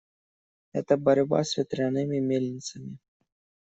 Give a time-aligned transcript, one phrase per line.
[0.73, 2.97] Это борьба с ветряными мельницами.